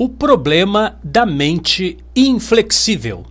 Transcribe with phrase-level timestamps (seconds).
[0.00, 3.26] O problema da mente inflexível.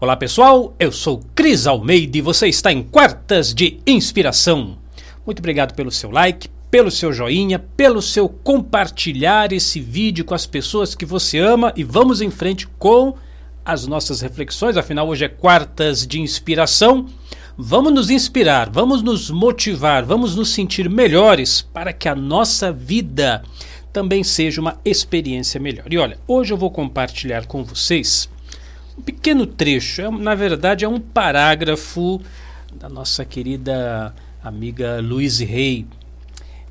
[0.00, 4.78] Olá pessoal, eu sou Cris Almeida e você está em Quartas de Inspiração.
[5.24, 10.46] Muito obrigado pelo seu like, pelo seu joinha, pelo seu compartilhar esse vídeo com as
[10.46, 13.14] pessoas que você ama e vamos em frente com
[13.64, 14.76] as nossas reflexões.
[14.76, 17.06] Afinal, hoje é Quartas de Inspiração.
[17.60, 23.42] Vamos nos inspirar, vamos nos motivar, vamos nos sentir melhores para que a nossa vida
[23.92, 25.92] também seja uma experiência melhor.
[25.92, 28.30] E olha, hoje eu vou compartilhar com vocês
[28.96, 32.20] um pequeno trecho, é, na verdade é um parágrafo
[32.72, 35.84] da nossa querida amiga Louise Hay,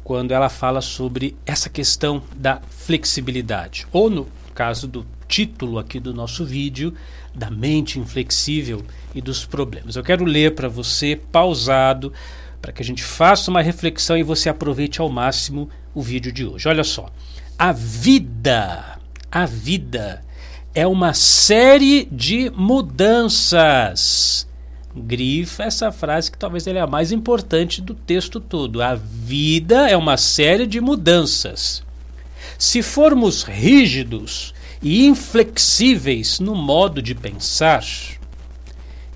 [0.06, 4.26] quando ela fala sobre essa questão da flexibilidade, ou no
[4.56, 6.94] caso do título aqui do nosso vídeo,
[7.34, 9.96] da mente inflexível e dos problemas.
[9.96, 12.14] Eu quero ler para você pausado,
[12.62, 16.46] para que a gente faça uma reflexão e você aproveite ao máximo o vídeo de
[16.46, 16.68] hoje.
[16.68, 17.12] Olha só.
[17.58, 19.00] A vida,
[19.32, 20.24] a vida
[20.74, 24.48] é uma série de mudanças
[24.98, 28.82] grifa essa frase que talvez ela é a mais importante do texto todo.
[28.82, 31.84] A vida é uma série de mudanças.
[32.58, 37.84] Se formos rígidos e inflexíveis no modo de pensar,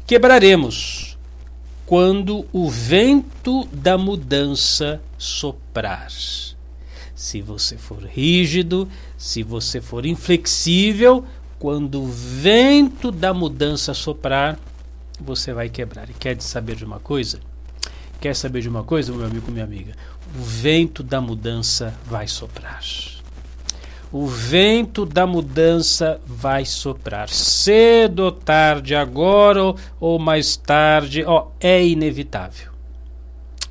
[0.06, 1.18] quebraremos
[1.86, 6.10] quando o vento da mudança soprar.
[7.14, 11.26] Se você for rígido, se você for inflexível,
[11.60, 14.58] quando o vento da mudança soprar,
[15.20, 16.10] você vai quebrar.
[16.10, 17.40] E quer saber de uma coisa?
[18.20, 19.94] Quer saber de uma coisa, meu amigo, minha amiga?
[20.36, 22.82] O vento da mudança vai soprar.
[24.14, 27.30] O vento da mudança vai soprar.
[27.30, 32.72] Cedo ou tarde, agora ou, mais tarde, ó, é inevitável.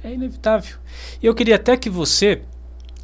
[0.02, 0.78] É inevitável.
[1.22, 2.40] Eu queria até que você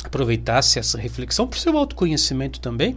[0.03, 2.97] aproveitasse essa reflexão para o seu autoconhecimento também.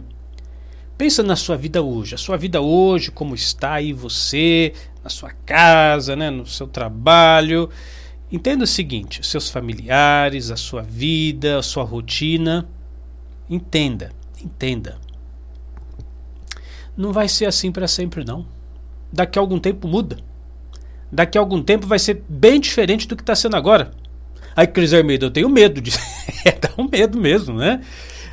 [0.96, 4.72] Pensa na sua vida hoje, a sua vida hoje, como está aí você,
[5.04, 7.68] na sua casa, né, no seu trabalho.
[8.32, 12.66] Entenda o seguinte: seus familiares, a sua vida, a sua rotina.
[13.48, 14.12] Entenda,
[14.44, 14.98] entenda.
[16.96, 18.46] Não vai ser assim para sempre, não.
[19.12, 20.18] Daqui a algum tempo muda.
[21.10, 23.90] Daqui a algum tempo vai ser bem diferente do que está sendo agora.
[24.54, 25.90] Aí, Cris Armeida, eu tenho medo de.
[26.44, 27.80] é, dá um medo mesmo, né?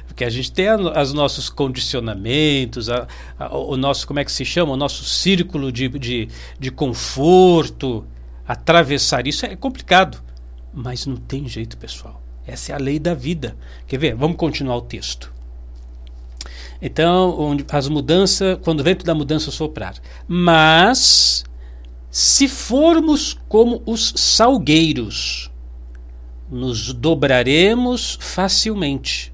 [0.05, 3.07] Porque a gente tem os nossos condicionamentos, a,
[3.37, 4.73] a, o nosso, como é que se chama?
[4.73, 6.27] O nosso círculo de, de,
[6.59, 8.05] de conforto.
[8.47, 10.23] Atravessar isso é complicado.
[10.73, 12.21] Mas não tem jeito, pessoal.
[12.45, 13.57] Essa é a lei da vida.
[13.85, 14.15] Quer ver?
[14.15, 15.33] Vamos continuar o texto.
[16.81, 19.95] Então, onde as mudanças, quando o vento da mudança soprar.
[20.27, 21.43] Mas,
[22.09, 25.51] se formos como os salgueiros,
[26.49, 29.33] nos dobraremos facilmente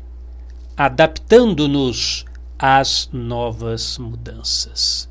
[0.76, 2.26] adaptando-nos
[2.58, 5.08] às novas mudanças.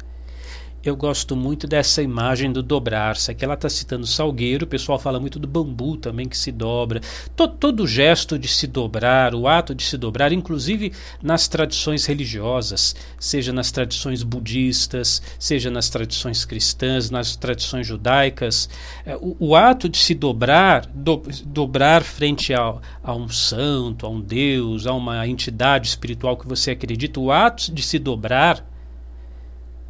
[0.85, 3.31] Eu gosto muito dessa imagem do dobrar-se.
[3.31, 7.01] Aqui ela está citando salgueiro, o pessoal fala muito do bambu também que se dobra.
[7.37, 12.97] Todo, todo gesto de se dobrar, o ato de se dobrar, inclusive nas tradições religiosas,
[13.17, 18.69] seja nas tradições budistas, seja nas tradições cristãs, nas tradições judaicas,
[19.07, 24.09] é, o, o, ato de se dobrar, do, dobrar frente a, a um santo, a
[24.09, 28.67] um Deus, a uma entidade espiritual que você acredita, o ato de se dobrar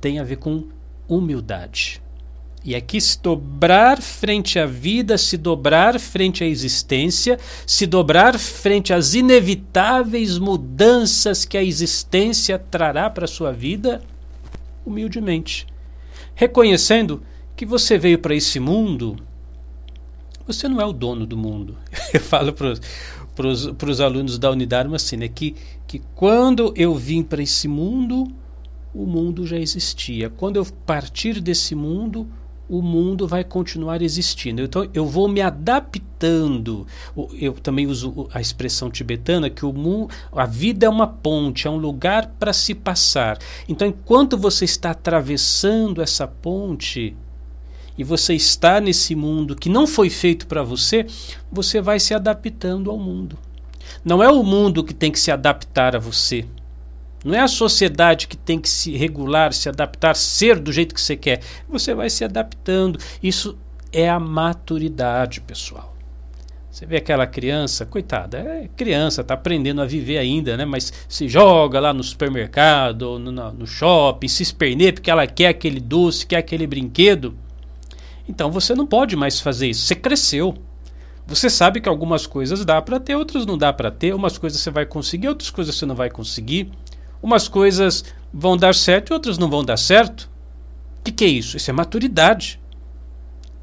[0.03, 0.65] tem a ver com
[1.09, 2.03] humildade.
[2.65, 8.93] E aqui se dobrar frente à vida, se dobrar frente à existência, se dobrar frente
[8.93, 14.01] às inevitáveis mudanças que a existência trará para a sua vida,
[14.87, 15.67] humildemente.
[16.37, 17.23] Reconhecendo
[17.57, 19.17] que você veio para esse mundo,
[20.47, 21.77] você não é o dono do mundo.
[22.15, 27.43] Eu falo para os alunos da unidade assim, né, que, que quando eu vim para
[27.43, 28.29] esse mundo,
[28.95, 30.29] o mundo já existia.
[30.31, 32.29] Quando eu partir desse mundo,
[32.69, 34.63] o mundo vai continuar existindo.
[34.63, 36.87] Então eu vou me adaptando.
[37.39, 41.71] Eu também uso a expressão tibetana que o mundo, a vida é uma ponte, é
[41.71, 43.39] um lugar para se passar.
[43.69, 47.15] Então enquanto você está atravessando essa ponte
[47.97, 51.07] e você está nesse mundo que não foi feito para você,
[51.51, 53.39] você vai se adaptando ao mundo.
[54.03, 56.47] Não é o mundo que tem que se adaptar a você.
[57.25, 61.01] Não é a sociedade que tem que se regular, se adaptar, ser do jeito que
[61.01, 61.41] você quer.
[61.69, 62.99] Você vai se adaptando.
[63.23, 63.57] Isso
[63.93, 65.93] é a maturidade, pessoal.
[66.73, 70.65] Você vê aquela criança, coitada, é criança, está aprendendo a viver ainda, né?
[70.65, 75.79] Mas se joga lá no supermercado, no, no shopping, se esperneia porque ela quer aquele
[75.79, 77.37] doce, quer aquele brinquedo.
[78.27, 79.85] Então você não pode mais fazer isso.
[79.85, 80.55] Você cresceu.
[81.27, 84.15] Você sabe que algumas coisas dá para ter, outras não dá para ter.
[84.15, 86.73] Umas coisas você vai conseguir, outras coisas você não vai conseguir.
[87.23, 90.31] Umas coisas vão dar certo e outras não vão dar certo.
[90.99, 91.57] O que, que é isso?
[91.57, 92.61] Isso é maturidade.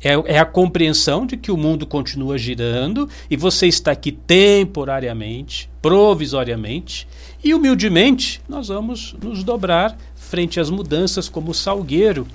[0.01, 5.69] É, é, a compreensão de que o mundo continua girando e você está aqui temporariamente,
[5.81, 7.05] provisoriamente,
[7.43, 12.25] e humildemente nós vamos nos dobrar frente às mudanças como salgueiro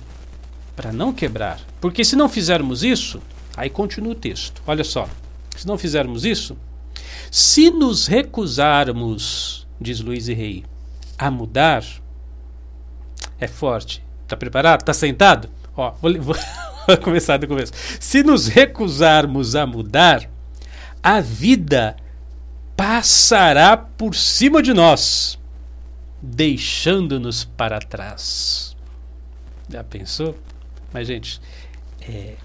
[0.75, 1.59] para não quebrar.
[1.81, 3.19] Porque se não fizermos isso,
[3.57, 4.61] aí continua o texto.
[4.67, 5.09] Olha só.
[5.55, 6.55] Se não fizermos isso,
[7.31, 10.63] se nos recusarmos, diz Luiz e Rei,
[11.17, 11.83] a mudar,
[13.39, 14.03] é forte.
[14.23, 14.81] Está preparado?
[14.81, 15.49] Está sentado?
[15.75, 16.35] Ó, vou, vou,
[16.87, 17.73] vou começar do começo.
[17.99, 20.29] Se nos recusarmos a mudar,
[21.01, 21.95] a vida
[22.75, 25.39] passará por cima de nós,
[26.21, 28.75] deixando-nos para trás.
[29.69, 30.37] Já pensou?
[30.91, 31.41] Mas, gente,
[32.01, 32.35] é,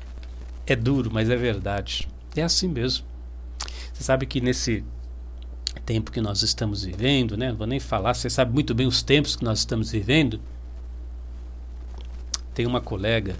[0.67, 2.09] é duro, mas é verdade.
[2.37, 3.07] É assim mesmo.
[3.93, 4.85] Você sabe que nesse
[5.85, 7.51] tempo que nós estamos vivendo, né?
[7.51, 10.41] Não vou nem falar, você sabe muito bem os tempos que nós estamos vivendo.
[12.55, 13.37] Tem uma colega,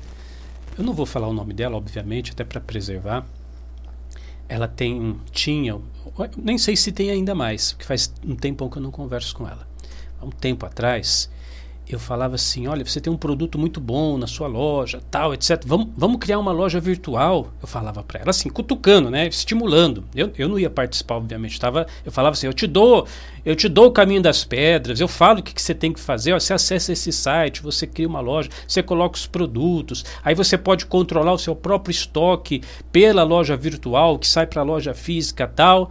[0.79, 3.27] eu não vou falar o nome dela, obviamente, até para preservar.
[4.49, 5.79] Ela tem, tinha,
[6.37, 9.47] nem sei se tem ainda mais, porque faz um tempão que eu não converso com
[9.47, 9.69] ela.
[10.21, 11.31] Há um tempo atrás,
[11.95, 15.63] eu falava assim: olha, você tem um produto muito bom na sua loja, tal, etc.
[15.67, 17.49] Vamos, vamos criar uma loja virtual.
[17.61, 20.05] Eu falava para ela assim, cutucando, né, estimulando.
[20.15, 21.59] Eu, eu não ia participar, obviamente.
[21.59, 23.07] Tava, eu falava assim: eu te dou,
[23.45, 25.01] eu te dou o caminho das pedras.
[25.01, 26.33] Eu falo o que, que você tem que fazer.
[26.33, 30.05] Ó, você acessa esse site, você cria uma loja, você coloca os produtos.
[30.25, 32.63] Aí você pode controlar o seu próprio estoque
[32.93, 35.91] pela loja virtual que sai para a loja física, tal.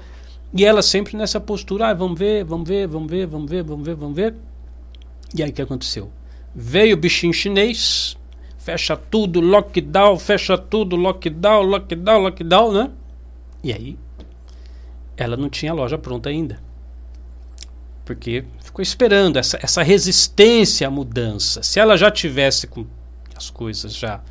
[0.53, 3.85] E ela sempre nessa postura: ah, vamos ver, vamos ver, vamos ver, vamos ver, vamos
[3.85, 4.48] ver, vamos ver.
[5.35, 6.11] E aí o que aconteceu?
[6.55, 8.17] Veio o bichinho chinês,
[8.57, 12.91] fecha tudo, lockdown, fecha tudo, lockdown, lockdown, lockdown, né?
[13.63, 13.97] E aí
[15.15, 16.59] ela não tinha loja pronta ainda.
[18.05, 21.61] Porque ficou esperando essa, essa resistência à mudança.
[21.61, 22.85] Se ela já tivesse com
[23.35, 24.21] as coisas já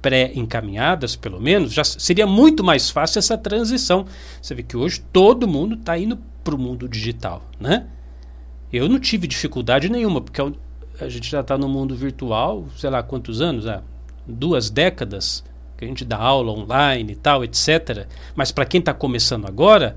[0.00, 4.06] pré-encaminhadas, pelo menos, já seria muito mais fácil essa transição.
[4.40, 7.86] Você vê que hoje todo mundo está indo para o mundo digital, né?
[8.72, 10.40] Eu não tive dificuldade nenhuma, porque
[11.00, 13.82] a gente já está no mundo virtual, sei lá quantos anos, ah,
[14.26, 15.44] duas décadas,
[15.76, 18.06] que a gente dá aula online e tal, etc.
[18.34, 19.96] Mas para quem está começando agora,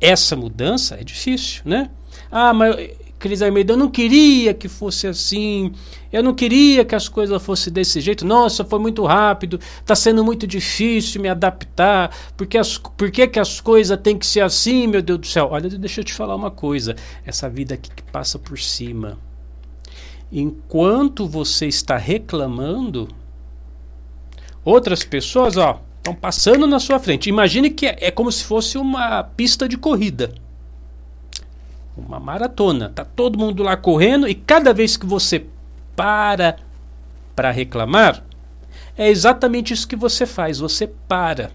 [0.00, 1.90] essa mudança é difícil, né?
[2.30, 2.76] Ah, mas
[3.20, 5.72] Cris Almeida, eu não queria que fosse assim,
[6.10, 8.24] eu não queria que as coisas fossem desse jeito.
[8.24, 12.16] Nossa, foi muito rápido, está sendo muito difícil me adaptar.
[12.34, 15.48] Porque as, por que, que as coisas têm que ser assim, meu Deus do céu?
[15.52, 19.18] Olha, deixa eu te falar uma coisa: essa vida aqui que passa por cima.
[20.32, 23.06] Enquanto você está reclamando,
[24.64, 27.28] outras pessoas, ó, estão passando na sua frente.
[27.28, 30.32] Imagine que é, é como se fosse uma pista de corrida
[31.96, 32.88] uma maratona.
[32.88, 35.46] Tá todo mundo lá correndo e cada vez que você
[35.96, 36.56] para
[37.34, 38.22] para reclamar,
[38.96, 40.58] é exatamente isso que você faz.
[40.58, 41.50] Você para.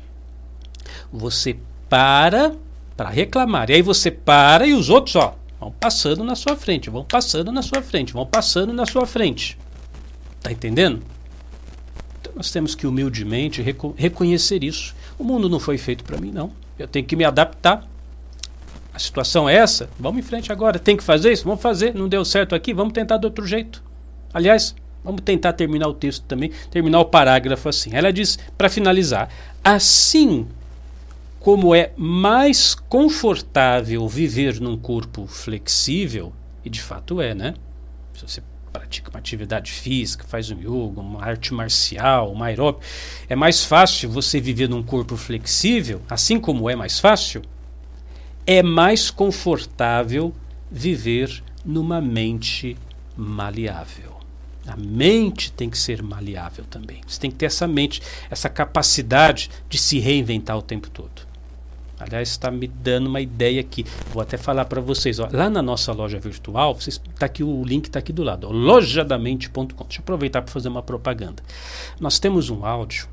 [1.12, 1.58] Você
[1.90, 2.56] para
[2.96, 3.70] para reclamar.
[3.70, 7.52] E aí você para e os outros, ó, vão passando na sua frente, vão passando
[7.52, 9.58] na sua frente, vão passando na sua frente.
[10.42, 11.02] Tá entendendo?
[12.22, 14.96] Então nós temos que humildemente reco reconhecer isso.
[15.20, 16.52] O mundo não foi feito para mim, não.
[16.80, 17.86] Eu tenho que me adaptar
[18.96, 20.80] a situação é essa, vamos em frente agora.
[20.80, 21.44] Tem que fazer isso?
[21.44, 21.94] Vamos fazer.
[21.94, 22.74] Não deu certo aqui?
[22.74, 23.84] Vamos tentar de outro jeito.
[24.34, 24.74] Aliás,
[25.04, 27.90] vamos tentar terminar o texto também, terminar o parágrafo assim.
[27.94, 29.30] Ela diz, para finalizar:
[29.62, 30.48] assim
[31.42, 36.32] como é mais confortável viver num corpo flexível,
[36.64, 37.54] e de fato é, né?
[38.14, 42.86] Se você pratica uma atividade física, faz um yoga, uma arte marcial, uma aeróbica,
[43.28, 47.42] é mais fácil você viver num corpo flexível, assim como é mais fácil
[48.46, 50.34] é mais confortável
[50.72, 52.78] viver numa mente
[53.18, 54.16] maleável.
[54.68, 57.02] A mente tem que ser maleável também.
[57.08, 61.26] Você tem que ter essa mente, essa capacidade de se reinventar o tempo todo.
[62.00, 63.86] Aliás, está me dando uma ideia aqui.
[64.12, 65.20] Vou até falar para vocês.
[65.20, 68.52] Ó, lá na nossa loja virtual, vocês, tá aqui o link está aqui do lado.
[68.52, 69.84] Lojadamente.com.
[69.86, 71.42] Deixa eu aproveitar para fazer uma propaganda.
[72.00, 73.08] Nós temos um áudio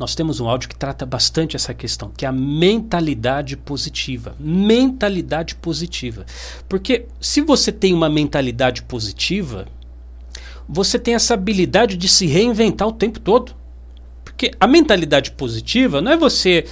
[0.00, 4.34] nós temos um áudio que trata bastante essa questão, que é a mentalidade positiva.
[4.40, 6.24] Mentalidade positiva.
[6.66, 9.66] Porque se você tem uma mentalidade positiva,
[10.66, 13.54] você tem essa habilidade de se reinventar o tempo todo.
[14.24, 16.64] Porque a mentalidade positiva não é você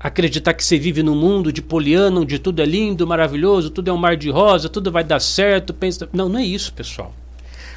[0.00, 3.92] acreditar que você vive num mundo de poliana, onde tudo é lindo, maravilhoso, tudo é
[3.92, 5.74] um mar de rosa, tudo vai dar certo.
[5.74, 6.08] Pensa...
[6.10, 7.14] Não, não é isso, pessoal.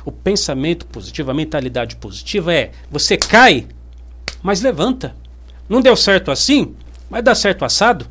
[0.05, 3.67] O pensamento positivo, a mentalidade positiva é você cai,
[4.45, 5.15] mas levanta.
[5.67, 6.75] Não deu certo assim?
[7.09, 8.07] Vai dar certo assado?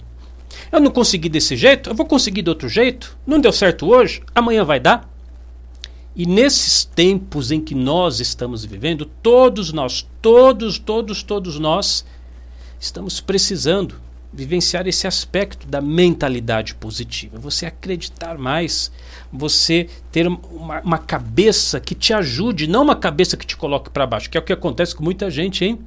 [0.72, 3.16] Eu não consegui desse jeito, eu vou conseguir de outro jeito.
[3.24, 5.08] Não deu certo hoje, amanhã vai dar.
[6.16, 12.04] E nesses tempos em que nós estamos vivendo, todos nós, todos, todos, todos nós,
[12.80, 13.94] estamos precisando
[14.32, 17.38] vivenciar esse aspecto da mentalidade positiva.
[17.38, 18.90] Você acreditar mais,
[19.32, 24.04] você ter uma, uma cabeça que te ajude, não uma cabeça que te coloque para
[24.04, 25.78] baixo, que é o que acontece com muita gente, hein?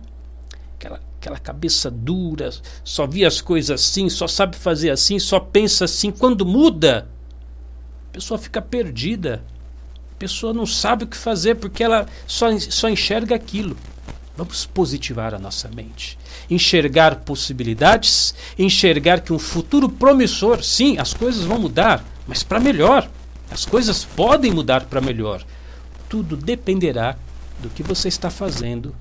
[0.77, 2.51] Aquela, aquela cabeça dura,
[2.83, 6.11] só vê as coisas assim, só sabe fazer assim, só pensa assim.
[6.11, 7.07] Quando muda,
[8.09, 9.43] a pessoa fica perdida.
[10.13, 13.75] A pessoa não sabe o que fazer porque ela só, só enxerga aquilo.
[14.35, 16.17] Vamos positivar a nossa mente.
[16.47, 23.09] Enxergar possibilidades, enxergar que um futuro promissor, sim, as coisas vão mudar, mas para melhor.
[23.49, 25.43] As coisas podem mudar para melhor.
[26.07, 27.17] Tudo dependerá
[27.59, 28.93] do que você está fazendo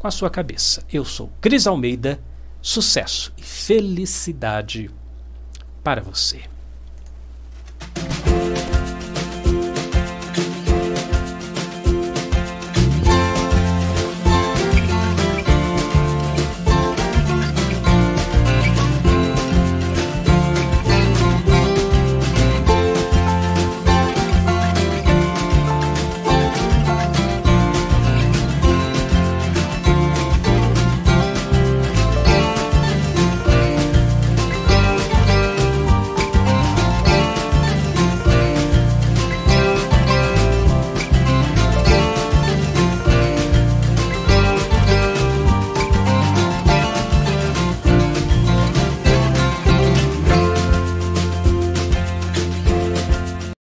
[0.00, 0.82] com a sua cabeça.
[0.90, 2.18] Eu sou Cris Almeida.
[2.62, 4.90] Sucesso e felicidade
[5.84, 6.49] para você.